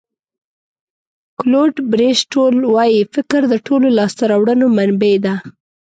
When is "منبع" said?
4.77-5.15